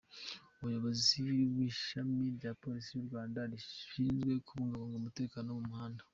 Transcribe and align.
Umuyobozi 0.59 1.15
w’Ishami 1.55 2.25
rya 2.37 2.51
Polisi 2.61 2.89
y’u 2.93 3.07
Rwanda 3.09 3.39
rishinzwe 3.51 4.31
kubungabunga 4.47 4.97
umutekano 5.01 5.49
wo 5.51 5.61
mu 5.63 5.69
muhanda. 5.73 6.01